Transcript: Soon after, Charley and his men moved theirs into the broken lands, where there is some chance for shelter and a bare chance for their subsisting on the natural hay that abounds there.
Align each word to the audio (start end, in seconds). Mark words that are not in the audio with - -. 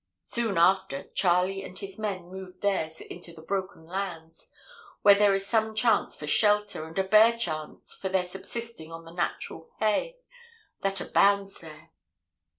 Soon 0.23 0.57
after, 0.57 1.03
Charley 1.09 1.63
and 1.63 1.77
his 1.77 1.99
men 1.99 2.25
moved 2.31 2.61
theirs 2.61 3.01
into 3.01 3.33
the 3.33 3.41
broken 3.43 3.85
lands, 3.85 4.49
where 5.03 5.13
there 5.13 5.35
is 5.35 5.45
some 5.45 5.75
chance 5.75 6.17
for 6.17 6.25
shelter 6.25 6.85
and 6.85 6.97
a 6.97 7.03
bare 7.03 7.37
chance 7.37 7.93
for 7.93 8.09
their 8.09 8.25
subsisting 8.25 8.91
on 8.91 9.05
the 9.05 9.13
natural 9.13 9.69
hay 9.79 10.17
that 10.81 11.01
abounds 11.01 11.59
there. 11.59 11.91